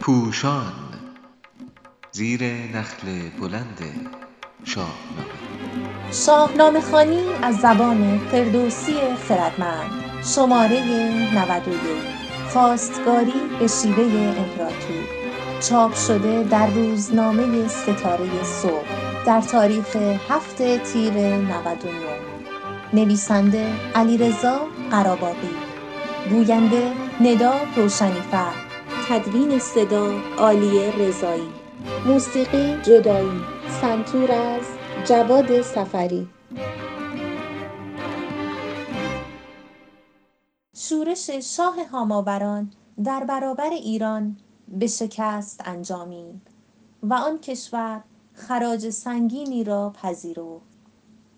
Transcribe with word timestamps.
پوشان 0.00 0.72
زیر 2.12 2.44
نخل 2.44 3.28
بلند 3.40 3.80
شاهنامه 4.64 5.42
شاهنامه 6.12 6.80
خوانی 6.80 7.22
از 7.42 7.56
زبان 7.56 8.18
فردوسی 8.18 8.94
خردمند. 9.28 9.90
شماره 10.34 10.80
91 11.34 11.78
خواستگاری 12.52 13.32
به 13.58 13.66
شیوه 13.66 14.02
امپراتور. 14.38 15.04
چاپ 15.60 15.94
شده 15.94 16.42
در 16.42 16.66
روزنامه 16.66 17.68
ستاره 17.68 18.42
صبح. 18.42 18.86
در 19.26 19.40
تاریخ 19.40 19.96
هفت 20.28 20.56
تیر 20.92 21.12
99 21.12 21.92
نویسنده 22.92 23.66
علیرضا 23.94 24.60
قراباقی 24.90 25.61
گوینده 26.30 26.92
ندا 27.20 27.52
روشنیفر 27.76 28.52
تدوین 29.08 29.58
صدا 29.58 30.12
عالیه 30.38 30.96
رضایی. 30.98 31.48
موسیقی 32.06 32.82
جدایی 32.82 33.40
سنتور 33.80 34.32
از 34.32 34.62
جواد 35.08 35.62
سفری 35.62 36.28
شورش 40.76 41.30
شاه 41.30 41.84
هاماوران 41.92 42.72
در 43.04 43.24
برابر 43.24 43.70
ایران 43.70 44.36
به 44.68 44.86
شکست 44.86 45.62
انجامید 45.64 46.40
و 47.02 47.14
آن 47.14 47.38
کشور 47.38 48.02
خراج 48.34 48.90
سنگینی 48.90 49.64
را 49.64 49.92
پذیرفت. 50.02 50.72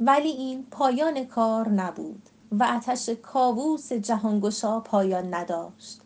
ولی 0.00 0.28
این 0.28 0.66
پایان 0.70 1.24
کار 1.24 1.68
نبود. 1.68 2.28
و 2.60 2.62
آتش 2.62 3.08
کاووس 3.08 3.92
جهانگشا 3.92 4.80
پایان 4.80 5.34
نداشت. 5.34 6.00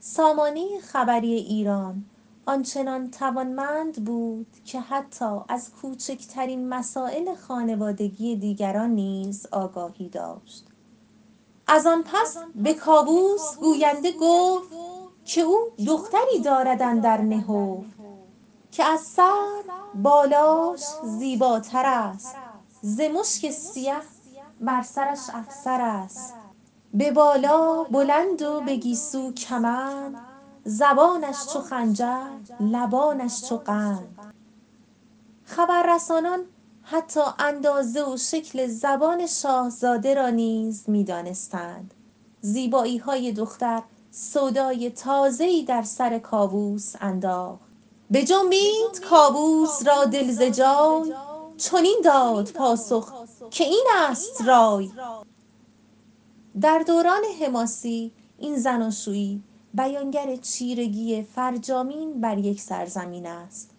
سامانه 0.00 0.80
خبری 0.80 1.32
ایران 1.32 2.04
آنچنان 2.46 3.10
توانمند 3.10 4.04
بود 4.04 4.46
که 4.64 4.80
حتی 4.80 5.38
از 5.48 5.70
کوچکترین 5.82 6.68
مسائل 6.68 7.34
خانوادگی 7.34 8.36
دیگران 8.36 8.90
نیز 8.90 9.46
آگاهی 9.52 10.08
داشت. 10.08 10.66
از 11.66 11.86
آن 11.86 12.02
پس 12.02 12.36
به 12.54 12.74
کاووس 12.74 13.56
گوینده 13.60 14.12
گفت 14.20 14.68
که 15.24 15.40
او 15.40 15.58
دختری 15.86 16.40
دارد 16.44 16.82
اندر 16.82 17.20
نهفت 17.20 17.90
که 18.72 18.84
از 18.84 19.00
سر 19.00 19.62
بالاش 19.94 20.80
زیباتر 21.04 21.86
است. 21.86 22.36
ز 22.82 23.00
مشک 23.00 23.50
سیه 23.50 24.00
بر 24.60 24.82
سرش 24.82 25.18
افسر 25.34 25.80
است. 25.80 26.34
به 26.94 27.10
بالا 27.10 27.84
بلند 27.84 28.42
و 28.42 28.60
به 28.60 28.76
گیسو 28.76 29.32
کمند 29.32 30.14
زبانش 30.64 31.36
چو 31.52 31.60
خنجر 31.60 32.26
لبانش 32.60 33.42
چو 33.48 33.56
قند. 33.56 34.34
خبررسانان 35.44 36.40
حتی 36.82 37.20
اندازه 37.38 38.04
و 38.04 38.16
شکل 38.16 38.66
زبان 38.66 39.26
شاهزاده 39.26 40.14
را 40.14 40.30
نیز 40.30 40.88
می 40.88 41.04
دانستند 41.04 41.94
زیبایی 42.40 42.98
های 42.98 43.32
دختر 43.32 43.82
سودای 44.10 44.90
تازه 44.90 45.62
در 45.62 45.82
سر 45.82 46.18
کاووس 46.18 46.94
انداخت. 47.00 47.60
بجنبید 48.12 49.00
کاووس 49.10 49.86
را 49.86 50.04
دل 50.04 50.30
ز 50.30 50.42
جای 50.42 51.14
چنین 51.56 52.00
داد 52.04 52.50
پاسخ 52.50 53.19
که 53.50 53.64
این 53.64 53.86
است 54.08 54.42
رای 54.46 54.90
در 56.60 56.84
دوران 56.86 57.22
حماسی 57.42 58.12
این 58.38 58.56
زناشویی 58.58 59.42
بیانگر 59.74 60.36
چیرگی 60.36 61.22
فرجامین 61.22 62.20
بر 62.20 62.38
یک 62.38 62.60
سرزمین 62.60 63.26
است 63.26 63.70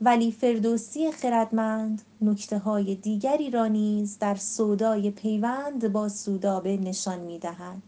ولی 0.00 0.32
فردوسی 0.32 1.12
خردمند 1.12 2.02
نکته 2.20 2.58
های 2.58 2.94
دیگری 2.94 3.50
را 3.50 3.66
نیز 3.66 4.18
در 4.18 4.34
سودای 4.34 5.10
پیوند 5.10 5.92
با 5.92 6.08
سودابه 6.08 6.76
نشان 6.76 7.18
می 7.18 7.38
دهد. 7.38 7.82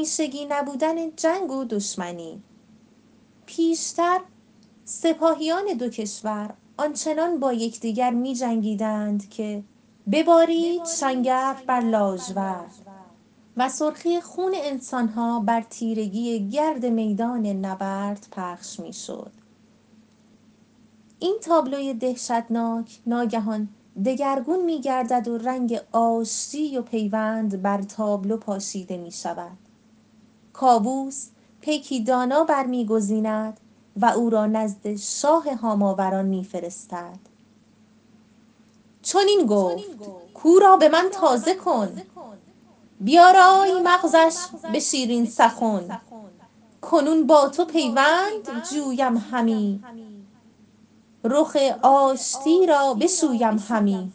همیشگی 0.00 0.46
نبودن 0.50 1.16
جنگ 1.16 1.50
و 1.50 1.64
دشمنی 1.64 2.42
پیشتر 3.46 4.20
سپاهیان 4.84 5.64
دو 5.78 5.88
کشور 5.88 6.54
آنچنان 6.76 7.40
با 7.40 7.52
یکدیگر 7.52 8.10
می 8.10 8.34
جنگیدند 8.34 9.28
که 9.28 9.62
ببارید 10.12 10.84
شنگرف 10.84 11.62
بر 11.62 11.80
لاژورد 11.80 12.74
و 13.56 13.68
سرخی 13.68 14.20
خون 14.20 14.52
انسانها 14.56 15.40
بر 15.40 15.62
تیرگی 15.62 16.48
گرد 16.48 16.86
میدان 16.86 17.46
نبرد 17.46 18.26
پخش 18.32 18.80
می 18.80 18.92
شد. 18.92 19.32
این 21.18 21.36
تابلوی 21.42 21.94
دهشتناک 21.94 23.00
ناگهان 23.06 23.68
دگرگون 24.04 24.64
می 24.64 24.80
گردد 24.80 25.28
و 25.28 25.38
رنگ 25.38 25.80
آشتی 25.92 26.78
و 26.78 26.82
پیوند 26.82 27.62
بر 27.62 27.82
تابلو 27.82 28.36
پاشیده 28.36 28.96
می 28.96 29.10
شود 29.10 29.69
کاووس 30.52 31.28
پیکی 31.60 32.04
دانا 32.04 32.44
برمیگزیند 32.44 33.60
و 33.96 34.06
او 34.06 34.30
را 34.30 34.46
نزد 34.46 34.96
شاه 34.96 35.54
هاماوران 35.54 36.24
میفرستد. 36.24 37.18
چنین 39.02 39.46
گفت 39.46 39.84
کو 40.34 40.58
را 40.58 40.76
به 40.76 40.88
من 40.88 41.08
تازه 41.12 41.54
کن 41.54 42.02
بیارای 43.00 43.82
مغزش 43.82 44.36
به 44.72 44.80
شیرین 44.80 45.26
سخن 45.26 46.00
کنون 46.80 47.26
با 47.26 47.48
تو 47.48 47.64
پیوند 47.64 48.62
جویم 48.72 49.16
همی 49.16 49.82
رخ 51.24 51.56
آشتی 51.82 52.66
را 52.66 52.94
بشویم 52.94 53.58
همی. 53.68 54.12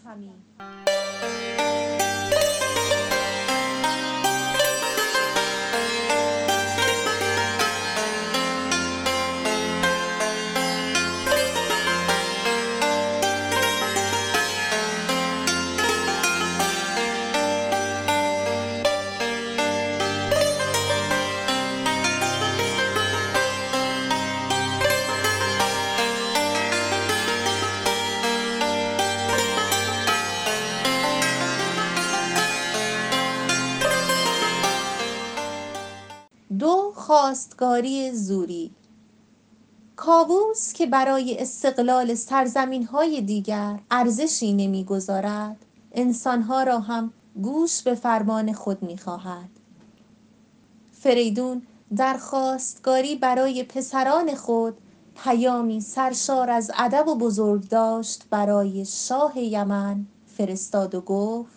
خواستگاری 36.95 38.11
زوری. 38.11 38.71
کاووس 39.95 40.73
که 40.73 40.85
برای 40.85 41.39
استقلال 41.39 42.15
سرزمین 42.15 42.83
های 42.83 43.21
دیگر 43.21 43.79
ارزشی 43.91 44.53
نمی‌گذارد 44.53 45.65
انسانها 45.91 46.63
را 46.63 46.79
هم 46.79 47.13
گوش 47.41 47.81
به 47.81 47.95
فرمان 47.95 48.53
خود 48.53 48.83
می‌خواهد. 48.83 49.49
فریدون 50.91 51.61
در 51.95 52.17
خواستگاری 52.17 53.15
برای 53.15 53.63
پسران 53.63 54.35
خود 54.35 54.77
پیامی 55.23 55.81
سرشار 55.81 56.49
از 56.49 56.71
ادب 56.77 57.07
و 57.07 57.15
بزرگداشت 57.15 58.23
برای 58.29 58.85
شاه 58.85 59.39
یمن 59.39 60.05
فرستاد 60.37 60.95
و 60.95 61.01
گفت 61.01 61.54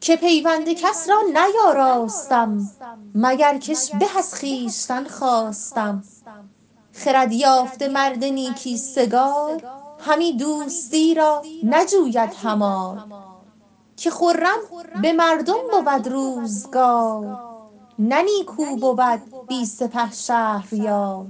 که 0.00 0.16
پیوند 0.16 0.68
کس 0.72 1.08
را 1.08 1.22
نیاراستم 1.32 2.70
مگر 3.14 3.58
کش 3.58 3.90
به 3.90 4.18
از 4.18 4.34
خویشتن 4.34 5.04
خواستم. 5.04 6.02
خرد 6.92 7.32
یافته 7.32 7.88
مرد 7.88 8.24
نیکی 8.24 8.76
سگال 8.76 9.62
همی 9.98 10.32
دوستی 10.32 11.14
را 11.14 11.42
نجوید 11.62 12.34
همال 12.42 13.00
که 13.96 14.10
خرم 14.10 14.58
به 15.02 15.12
مردم 15.12 15.58
بود 15.70 16.08
روزگار 16.08 17.38
نه 17.98 18.22
نیکو 18.22 18.76
بود 18.76 19.46
بی 19.48 19.66
سپه 19.66 20.12
شهریار. 20.12 21.26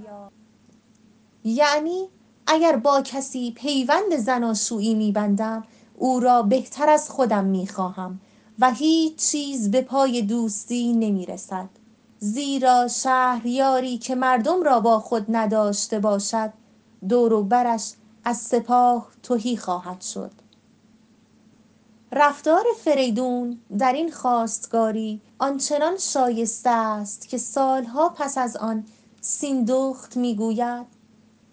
یعنی 1.44 2.08
اگر 2.46 2.76
با 2.76 3.02
کسی 3.02 3.52
پیوند 3.52 4.16
زناشویی 4.16 4.94
میبندم 4.94 5.64
او 5.98 6.20
را 6.20 6.42
بهتر 6.42 6.88
از 6.88 7.10
خودم 7.10 7.44
می‌خواهم 7.44 8.20
و 8.60 8.72
هیچ 8.72 9.30
چیز 9.30 9.70
به 9.70 9.82
پای 9.82 10.22
دوستی 10.22 10.92
نمی‌رسد. 10.92 11.68
زیرا 12.18 12.88
شهریاری 12.88 13.98
که 13.98 14.14
مردم 14.14 14.62
را 14.62 14.80
با 14.80 15.00
خود 15.00 15.26
نداشته 15.28 15.98
باشد 15.98 16.52
دور 17.08 17.42
برش 17.42 17.92
از 18.24 18.36
سپاه 18.36 19.08
تهی 19.22 19.56
خواهد 19.56 20.00
شد. 20.00 20.30
رفتار 22.12 22.64
فریدون 22.84 23.60
در 23.78 23.92
این 23.92 24.10
خواستگاری 24.10 25.20
آنچنان 25.38 25.96
شایسته 25.98 26.70
است 26.70 27.28
که 27.28 27.38
سالها 27.38 28.08
پس 28.08 28.38
از 28.38 28.56
آن 28.56 28.84
سیندخت 29.20 30.16
می‌گوید 30.16 30.86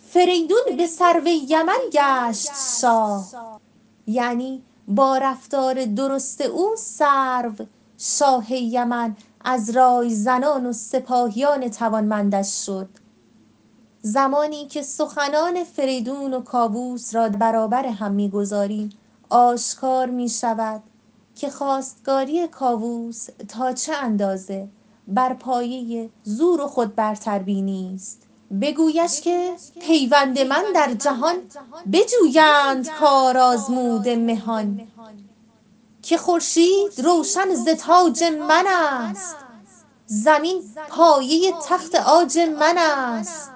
فریدون 0.10 0.78
به 0.78 0.88
سرو 0.88 1.28
یمن 1.28 1.80
گشت 1.94 2.52
شاه. 2.82 3.60
یعنی 4.08 4.64
با 4.88 5.18
رفتار 5.18 5.86
درست 5.86 6.42
او 6.42 6.76
سرو 6.78 7.54
شاه 7.98 8.54
یمن 8.54 9.16
از 9.42 9.70
رای 9.70 10.10
زنان 10.10 10.66
و 10.66 10.74
سپاهیان 10.74 11.70
توانمندش 11.70 12.66
شد. 12.66 12.90
زمانی 14.02 14.68
که 14.68 14.82
سخنان 14.82 15.64
فریدون 15.64 16.34
و 16.34 16.42
کاووس 16.42 17.16
را 17.16 17.30
برابر 17.30 17.86
هم 17.86 18.12
می‌گذاریم 18.12 18.90
آشکار 19.30 20.10
می 20.10 20.30
شود 20.30 20.84
که 21.36 21.50
خواستگاری 21.50 22.48
کاووس 22.48 23.28
تا 23.48 23.74
چه 23.74 23.94
اندازه 23.96 24.68
بر 25.08 25.34
پایه 25.34 26.10
زور 26.24 26.62
و 26.62 26.68
خودبرتربینی 26.68 27.92
است. 27.96 28.27
بگویش 28.62 29.22
که 29.22 29.56
پیوند 29.82 30.40
من 30.40 30.64
در 30.76 30.94
جهان 30.94 31.36
بجویند 31.92 32.90
کار 32.90 33.38
آزموده 33.38 34.16
مهان 34.16 34.88
که 36.02 36.18
خورشید 36.18 37.00
روشن 37.04 37.54
ز 37.54 37.70
تاج 37.70 38.24
من 38.24 38.66
است 38.68 39.36
زمین 40.06 40.64
پایه 40.90 41.54
تخت 41.66 41.96
عاج 41.96 42.38
من 42.38 42.78
است. 42.78 43.52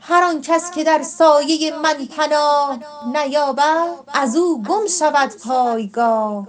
هر 0.00 0.22
آن 0.22 0.42
کس 0.42 0.70
که 0.70 0.84
در 0.84 1.02
سایه 1.02 1.76
من 1.76 2.06
پناه 2.16 2.78
نیابد 3.14 3.88
از 4.08 4.36
او 4.36 4.62
گم 4.62 4.86
شود 4.86 5.32
پایگاه. 5.44 6.46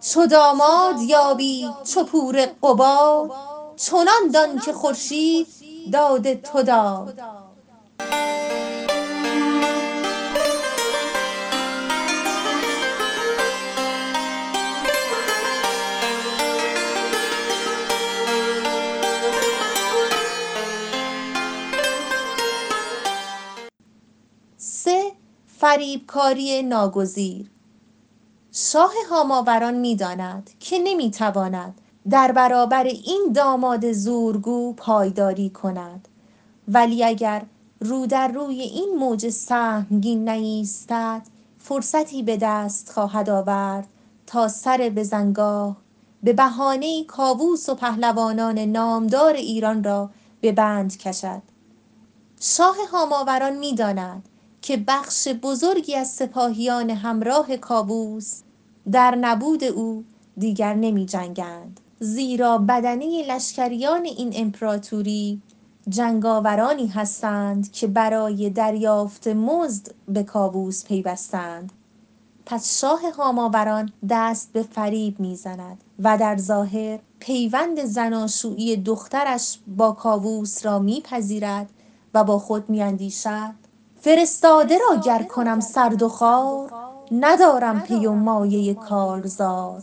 چو 0.00 0.26
داماد 0.26 1.00
یابی 1.00 1.70
چو 1.84 2.04
پور 2.04 2.46
قباد 2.62 3.30
چنان 3.76 4.28
دان 4.32 4.58
که 4.58 4.72
خورشید 4.72 5.46
داد 5.92 6.34
تو 6.34 6.62
داد. 6.62 7.20
سه 24.56 25.12
فریبکاری 25.46 26.62
ناگزیر. 26.62 27.50
شاه 28.52 28.92
هاماوران 29.10 29.74
می‌داند 29.74 30.50
که 30.60 30.78
نمی‌تواند 30.78 31.80
در 32.10 32.32
برابر 32.32 32.84
این 32.84 33.32
داماد 33.34 33.92
زورگو 33.92 34.72
پایداری 34.72 35.50
کند. 35.50 36.08
ولی 36.68 37.04
اگر 37.04 37.42
رو 37.80 38.06
در 38.06 38.28
روی 38.28 38.60
این 38.60 38.96
موج 38.98 39.28
سهمگین 39.28 40.24
نایستد 40.24 41.22
فرصتی 41.58 42.22
به 42.22 42.36
دست 42.36 42.90
خواهد 42.90 43.30
آورد 43.30 43.86
تا 44.26 44.48
سر 44.48 44.92
بزنگاه 44.96 45.76
به 46.22 46.32
بهانه 46.32 47.04
کاووس 47.04 47.68
و 47.68 47.74
پهلوانان 47.74 48.58
نامدار 48.58 49.34
ایران 49.34 49.84
را 49.84 50.10
به 50.40 50.52
بند 50.52 50.98
کشد. 50.98 51.42
شاه 52.40 52.76
هاماوران 52.92 53.56
می‌داند 53.56 54.28
که 54.62 54.76
بخش 54.76 55.28
بزرگی 55.28 55.94
از 55.94 56.08
سپاهیان 56.08 56.90
همراه 56.90 57.56
کاووس 57.56 58.40
در 58.92 59.14
نبود 59.14 59.64
او 59.64 60.04
دیگر 60.38 60.74
نمی 60.74 61.06
جنگند 61.06 61.80
زیرا 62.00 62.58
بدنه 62.58 63.26
لشکریان 63.26 64.04
این 64.04 64.32
امپراتوری 64.36 65.40
جنگاورانی 65.88 66.86
هستند 66.86 67.72
که 67.72 67.86
برای 67.86 68.50
دریافت 68.50 69.28
مزد 69.28 69.94
به 70.08 70.22
کاووس 70.22 70.84
پیوستند. 70.84 71.72
پس 72.46 72.80
شاه 72.80 73.00
هاماوران 73.18 73.92
دست 74.10 74.52
به 74.52 74.62
فریب 74.62 75.20
می‌زند 75.20 75.84
و 75.98 76.18
در 76.18 76.36
ظاهر 76.36 76.98
پیوند 77.18 77.84
زناشویی 77.84 78.76
دخترش 78.76 79.58
با 79.76 79.92
کاووس 79.92 80.66
را 80.66 80.78
میپذیرد 80.78 81.70
و 82.14 82.24
با 82.24 82.38
خود 82.38 82.70
میاندیشد 82.70 83.54
فرستاده 84.00 84.78
را 84.78 85.00
گر 85.00 85.22
کنم 85.22 85.60
سرد 85.60 86.02
و 86.02 86.08
خوار 86.08 86.72
ندارم 87.12 87.80
پی 87.80 88.06
و 88.06 88.12
مایه 88.12 88.74
کارزار. 88.74 89.82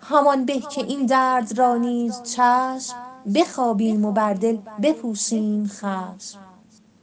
همان 0.00 0.44
به 0.44 0.60
که 0.60 0.84
این 0.84 1.06
درد 1.06 1.58
را 1.58 1.76
نیز 1.76 2.22
چشم 2.22 2.94
بخوابیم 3.34 4.04
و 4.04 4.12
بر 4.12 4.34
دل 4.34 4.56
بپوشیم 4.82 5.66
خشم. 5.66 6.38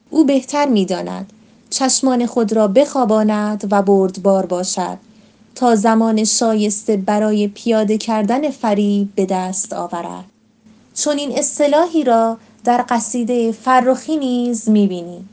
او 0.10 0.26
بهتر 0.26 0.66
می‌داند 0.66 1.34
چشمان 1.70 2.26
خود 2.26 2.54
را 2.54 2.68
بخواباند 2.68 3.68
و 3.72 3.82
بردبار 3.82 4.46
باشد 4.46 4.98
تا 5.56 5.76
زمان 5.76 6.24
شایسته 6.24 6.98
برای 6.98 7.48
پیاده 7.48 7.98
کردن 7.98 8.50
فریب 8.50 9.16
به 9.16 9.26
دست 9.26 9.74
آورد. 9.74 10.26
چنین 10.94 11.38
اصطلاحی 11.38 12.04
را 12.04 12.38
در 12.64 12.86
قصیده 12.90 13.52
فرخی 13.52 14.18
نیز 14.18 14.70
می‌بینیم 14.70 15.30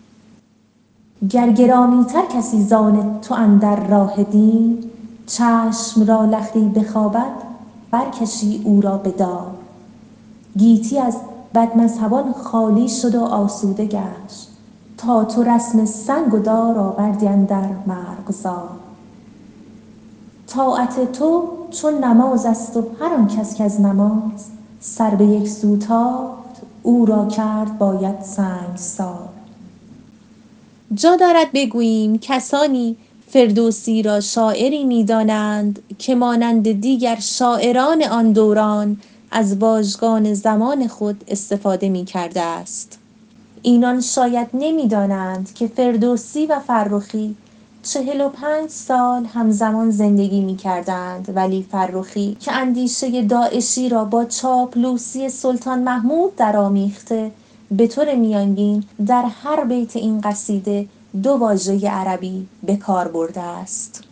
گر 1.30 1.50
گرامیتر 1.50 2.22
کسی 2.36 2.62
زان 2.62 3.20
تو 3.20 3.34
اندر 3.34 3.76
راه 3.86 4.22
دین 4.22 4.90
چشم 5.26 6.06
را 6.06 6.24
لختی 6.24 6.60
بخوابد 6.60 7.53
برکشی 7.94 8.62
او 8.64 8.80
را 8.80 8.96
به 8.96 9.10
دار 9.10 9.50
گیتی 10.58 10.98
از 10.98 11.16
بدمذهبان 11.54 12.32
خالی 12.32 12.88
شد 12.88 13.14
و 13.14 13.20
آسوده 13.20 13.86
گشت. 13.86 14.48
تا 14.98 15.24
تو 15.24 15.42
رسم 15.42 15.84
سنگ 15.84 16.34
و 16.34 16.38
دار 16.38 16.78
آوردی 16.78 17.28
اندر 17.28 17.68
مرغزار 17.86 18.68
طاعت 20.46 21.12
تو 21.12 21.48
چون 21.70 22.04
نماز 22.04 22.46
است 22.46 22.76
و 22.76 22.84
هر 23.00 23.14
آن 23.14 23.28
کس 23.28 23.56
کز 23.56 23.80
نماز 23.80 24.50
سر 24.80 25.14
به 25.14 25.24
یک 25.24 25.48
سو 25.48 25.76
تافت 25.76 26.62
او 26.82 27.06
را 27.06 27.26
کرد 27.26 27.78
باید 27.78 28.20
سنگسار 28.20 29.28
جا 30.94 31.16
دارد 31.16 31.52
بگوییم 31.54 32.18
کسانی 32.18 32.96
فردوسی 33.34 34.02
را 34.02 34.20
شاعری 34.20 34.84
می‌دانند 34.84 35.82
که 35.98 36.14
مانند 36.14 36.80
دیگر 36.80 37.16
شاعران 37.20 38.02
آن 38.02 38.32
دوران 38.32 38.96
از 39.30 39.56
واژگان 39.56 40.34
زمان 40.34 40.88
خود 40.88 41.24
استفاده 41.28 41.88
می‌کرده 41.88 42.40
است. 42.40 42.98
اینان 43.62 44.00
شاید 44.00 44.46
نمی‌دانند 44.54 45.54
که 45.54 45.66
فردوسی 45.66 46.46
و 46.46 46.60
فرخی 46.60 47.36
چهل 47.82 48.20
و 48.20 48.28
پنج 48.28 48.70
سال 48.70 49.24
همزمان 49.24 49.90
زندگی 49.90 50.40
می 50.40 50.56
کردند 50.56 51.32
ولی 51.34 51.66
فرخی 51.70 52.36
که 52.40 52.52
اندیشه 52.52 53.22
داعشی 53.22 53.88
را 53.88 54.04
با 54.04 54.24
چاپلوسی 54.24 55.28
سلطان 55.28 55.78
محمود 55.82 56.36
درآمیخته 56.36 57.30
به 57.70 57.86
طور 57.86 58.14
میانگین 58.14 58.84
در 59.06 59.24
هر 59.42 59.64
بیت 59.64 59.96
این 59.96 60.20
قصیده 60.20 60.86
دو 61.22 61.30
واژه 61.30 61.90
عربی 61.90 62.48
به 62.62 62.76
کار 62.76 63.08
برده 63.08 63.40
است. 63.40 64.04